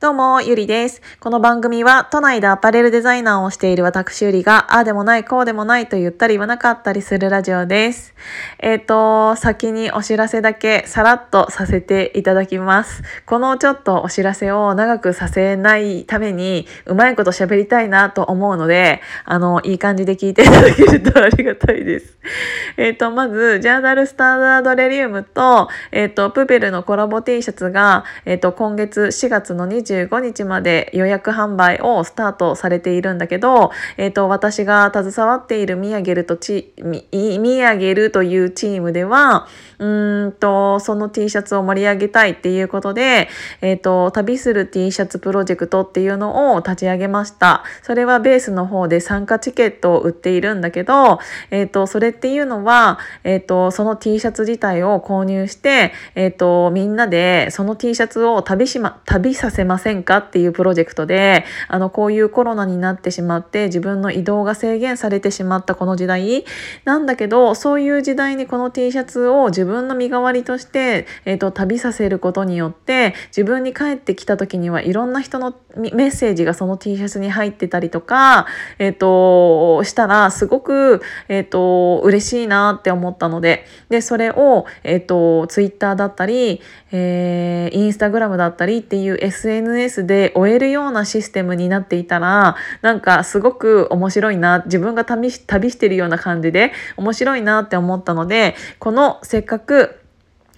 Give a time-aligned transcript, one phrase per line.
[0.00, 1.02] どうも、ゆりです。
[1.18, 8.14] この番組は都内でアパレルデザイナーをしている私ゆりが、ああでもない、こうでもないと言ったり言わなかったりするラジオです。
[8.60, 13.02] えっ、ー、と、先にお知らせだけさらっとさせていただきます。
[13.26, 22.16] このちょっとお知らせを長くさせないために、うまいこと喋りたいなと思うので、あの、いい感じで聞いていただけるとありがたいです。
[22.76, 39.46] えっ、ー、と、まず、ジャーナルスタンダードレリウムと、えっ、ー、と、プペルのコラボ T シャツが、えっ、と、今月4月の2 25日まで予約販売をスタートされているんだけど、えっ、ー、と、私が携わっているミヤゲルとチ、ミヤゲルというチームでは、
[39.78, 43.28] うんと、その T シャツを盛り上げたいっていうことで、
[43.60, 47.62] えっ、ー、と、旅する T シャツプロジェクトっていうのを立ち上げました。
[47.82, 66.44] それはベースの方で参加チケットを売っているんだけど、えっ、ー、と、それっていうのは、えっ、と、その T シャツ自体を購入して、えっ、と、みんなでその T シャツを旅しま、旅させますませんかっていうプロジェクトで、あの、こういうコロナになってしまって自分の移動が制限されてしまったこの時代。
[66.84, 78.46] なんだけど、そういう時代にこの T シャツを自分の身代わりとして、えーと、旅させることによって自分に帰ってきた時にはいろんな人のメッセージがその T シャツに入ってたりとか、
[78.78, 83.64] えーと、したらすごく、えーと、嬉しいなって思ったので。
[83.88, 86.60] でそれを、えー、と Twitter だったり、
[86.90, 100.00] えー、インスタグラムだったりっていう SNS SNS で終えるようなシステムになっていたらなんかすごく面白いな自分が旅してるような感じで面白いなって思ったのでこのせっかく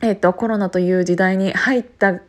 [0.03, 2.23] えっ、と、コロナという時代に入ったっ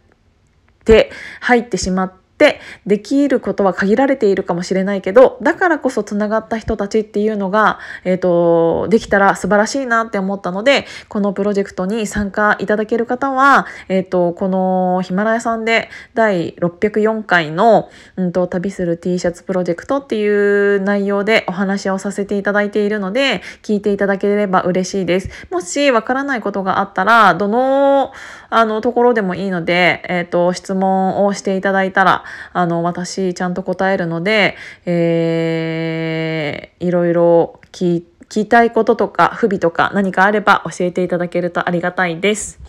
[0.84, 25.30] て、入ってしまっってできることは限られているかもしれないけどだからこそつながった人たちっていうのが、えーと、できたら素晴らしいなって思ったのでこのプロジェクトに参加いただける方は、えーと、このヒマラヤさんで第604回の、うんと、旅する T シャツプロジェクトっていう内容でお話をさせていただいているので聞いていただければ嬉しいです。
[25.52, 28.14] もしわからないことがあったらどの
[28.52, 32.24] あのところでもいいので、えーと質問をしていただいたら
[32.54, 42.60] あの私ちゃんと答えるので、えー、いろいろ聞きたいこととか不備とか何かあれば教えていただけるとありがたいです。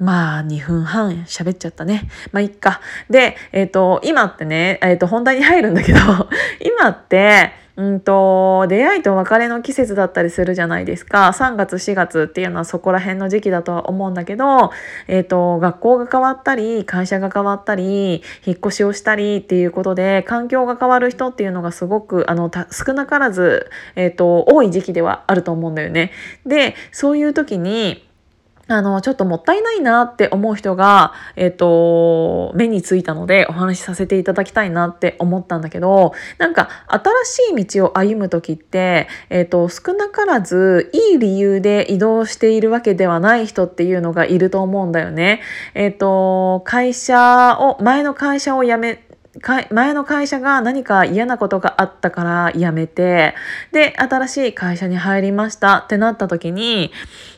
[0.00, 2.08] まあ、2分半喋っちゃったね。
[2.32, 2.80] まあ、いっか。
[3.10, 5.98] で、えっ、ー、と、今ってね、えっ、ー、と、本題に入るんだけど、
[6.64, 14.70] 今って、うんと出会いと別れの季節だったりするじゃないですか3月4月っていうのはそこら辺の時期だとは思うんだけど、
[15.08, 26.12] えーと、学校が変わったり会社が変わったり引っ越しをしたりっていうことで環境が変わる人っていうのがすごくあの少なからず、えーと多い時期ではあると思うんだよね。
[26.44, 28.09] でそういう時に
[28.72, 45.40] あの、ちょっともったいないなって思う人が、えっ、と、目についたのでお話しさせていただきたいなって思ったんだけど、なんか新しい道を歩む時って、えっ、と、少なからずいい理由で移動しているわけではない人っていうのがいると思うんだよね。
[45.74, 49.02] えっ、と、会社を、前の会社を辞め
[49.70, 53.34] 前の会社が何か嫌なことがあったから辞めて
[53.72, 56.92] で新しい会社に入りましたってなった時に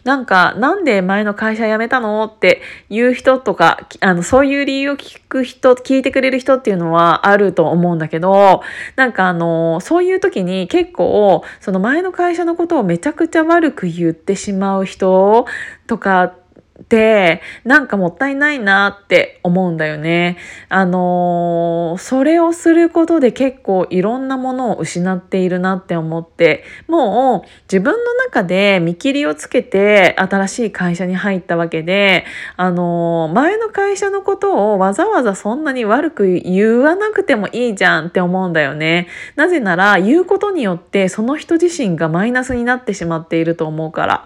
[0.05, 2.25] なんかなんで前の会社辞めたの？
[2.25, 8.63] っていう人とかあのそういう理由を聞く人聞いてくれる人っていうのはあると思うんだけど
[8.97, 15.47] なんかあのそういう時に結構その前の会社のことをめちゃくちゃ悪く言ってしまう人
[15.87, 16.42] とかっ
[16.83, 20.37] てなんかもったいないなって思うんだよね。
[20.69, 32.25] あのー、それをすることで結構いろんなものを失っているなって思ってもう自分の中で見切りをつけて新しい会社に入ったわけで
[32.57, 39.09] あのー、前の会社のことをわざわざそんなに悪く言わなくてもいいじゃんって思うんだよね。
[39.37, 44.25] なぜなら言うことによってその人自身がマイナスになってしまっていると思うから。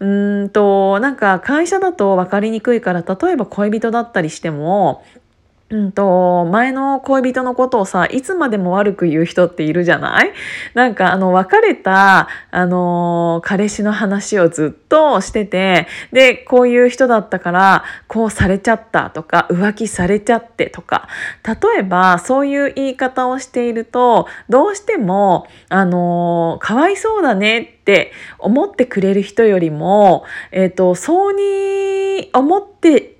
[0.00, 5.04] うーんとなんか会社だと分かりにくいから例えば恋人だったりしても
[5.70, 10.32] うんと、前の恋人のことをさ、いつまでも悪く言う人っているじゃない？
[10.74, 21.06] なんか、あの、別れた、あの、彼氏の話をずっとしてて、で、こういう人だったから、こうされちゃったとか、浮気されちゃってとか、
[21.46, 33.19] 例えば、そういう言い方をしていると、どうしても、あの、かわいそうだねって思ってくれる人よりも、えっ、ー、と、そうに思って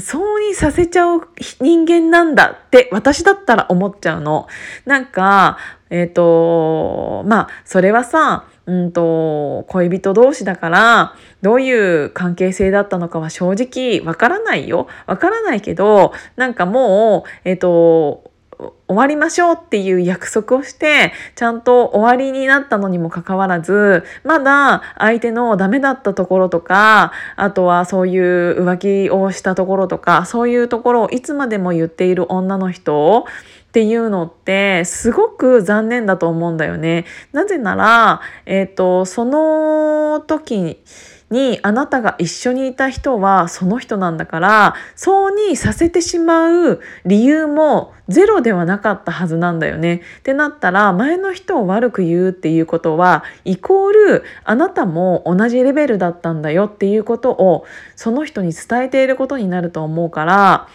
[0.00, 1.28] そうにさせちゃう
[1.60, 4.48] 人間なんだって私だったら思っちゃうの。
[4.84, 5.58] なんか、
[5.90, 14.88] えっ、ー、と、まあ、それはさ、うんと、恋人同士だから、どういう関係性だったのかは正直わからないよ。
[15.06, 33.26] わからないけど、なんかもう、えっ、と、終わりましょうっていう約束をしてちゃんと終わりになったのにもかかわらずまだ相手のダメだったところとかあとはそういう浮気をしたところとかそういうところをいつまでも言っている女の人
[33.68, 37.04] っていうのってすごく残念だと思うんだよね。
[37.32, 40.82] なぜなら、えっ、ー、と、その時
[41.30, 50.02] にあなたが一緒にいた人はその人なんだからそうにさせてしまう理由もゼロではなかったはずなんだよね。
[50.18, 60.68] ってなったら前の人を悪く言うっていうことはイコールあなたも同じレベルだったんだよっていうことをその人に伝えていることになると思うから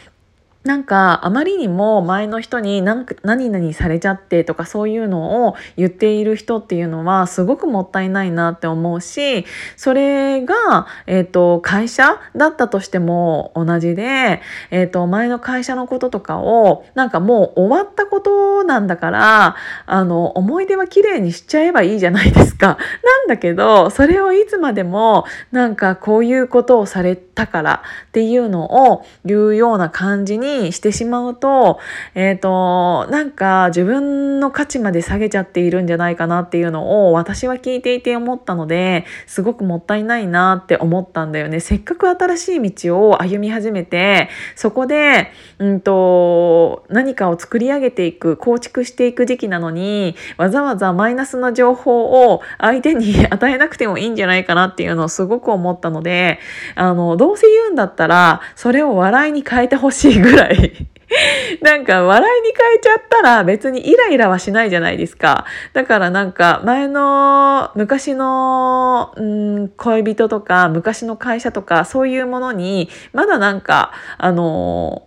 [0.63, 19.55] なんかあまりにも前の人に何何々されちゃってとかそういうのを言っている人っていうのはすごくもったいないなって思うしそれが、えーと、会社だったとしても同じで、えーと、前の会社のこととかをなんかもう終わったことなんだから
[19.87, 22.77] あの思い出は綺麗にしちゃえばいいじゃないですか。
[23.03, 31.79] なんだけどそれをいつまでもなんかこういうことをされたからっていうのを言うような感じににしてしまうと、
[32.15, 41.59] えっ、ー、と、なんか自分の価値まで下げちゃっているんじゃないかなっていうのを私は聞いていて思ったので、すごくもったいないなって思ったんだよね。
[41.59, 56.39] せっかく新しい道を歩み始めて、そこで、うんと、何かを作り上げていく、構築していく時期なのに、わざわざマイナスな情報を相手に与えなくてもいいんじゃないかなっていうのをすごく思ったので、
[56.75, 60.87] あの、どうせ言うんだったら、それを笑いに変えてほしいぐらいらい。
[61.61, 65.45] なんか笑いに変えちゃったら別にイライラはしないじゃないですか。
[65.73, 75.03] だからなんか前の昔の、うん、恋人とか昔の会社とかそういうものにまだなんかあの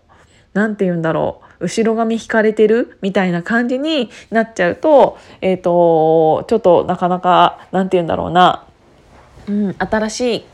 [0.52, 1.44] 何て言うんだろう。
[1.60, 2.98] 後ろ髪引かれてる？
[3.00, 8.66] みたいな感じになっちゃうとえっ、ー、とちょっとなかなか何て言うんだろうな、
[9.48, 10.44] うん、新しい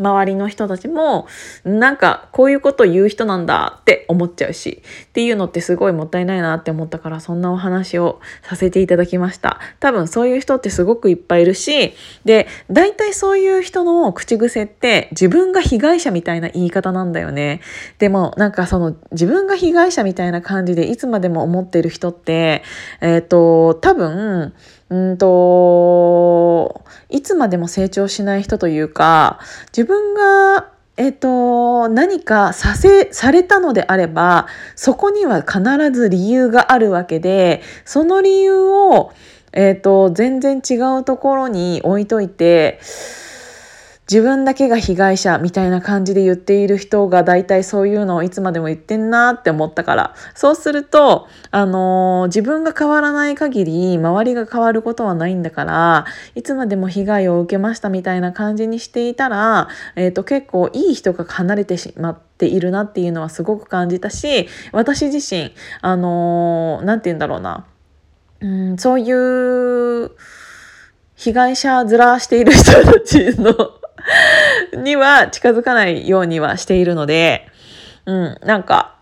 [0.00, 1.28] 周りの人たちも
[1.64, 9.60] なんかこういうこと言う人なんだって思っちゃうしっていうのってすごいもったいないなって思ったからそんなお話をさせていただきました。
[9.78, 11.94] 多分そういう人ってすごくいっぱいいるし
[12.24, 17.60] で大体そういう人の口癖って自分が被害者みたいな言い方なんだよね。
[17.98, 22.62] でもなんかその自分が被害者みたいな感じでいつまでも思ってる人って
[23.00, 24.54] えっ、ー、と多分
[24.90, 29.38] うんと、いつまでも成長しない人というか、
[29.68, 39.12] 自分がえっと、何かさせ、されたのであれば、そこには必ず理由があるわけで、その理由を、
[39.54, 42.80] えっと、全然違うところに置いといて、
[44.10, 50.14] 自分だけが被害者みたいな感じで言っている人が大体そういうのをいつまでも言ってんなって思ったから。
[50.34, 65.52] そうすると、あのー、自分が変わらない限り周りが変わることはないんだからいつまでも被害を受けましたみたいな感じにしていたら、えーと、結構いい人が離れてしまっているなっていうのはすごく感じたし私自身
[65.82, 67.64] あの何、ー、て言うんだろうな。
[68.40, 70.10] うんそういう
[71.14, 73.54] 被害者面している人たちの
[74.80, 77.48] には近づかないようにはしているので、
[78.06, 78.96] うん、なんか、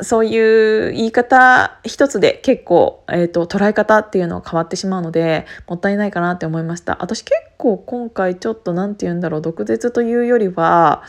[0.00, 6.96] そういう言い方一つで結構、えーと、捉え方っていうのは変わってしまうのでもったいないかなって思いました。
[6.98, 11.04] 私結構今回ちょっと何て言うんだろう毒舌というよりは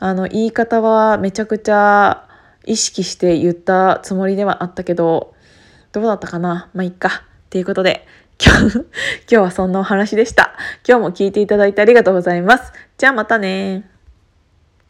[0.00, 2.28] あの言い方はめちゃくちゃ
[2.66, 5.34] 意識して言ったつもりではあったけど
[5.92, 6.70] どうだったかな？
[6.74, 7.08] まあいっか。
[7.46, 8.04] っていうことで
[8.42, 8.86] 今日、今
[9.28, 10.54] 日はそんなお話でした。
[10.88, 12.72] 今日も聞いていただいてありがとうございます。
[12.96, 13.84] じゃあまたね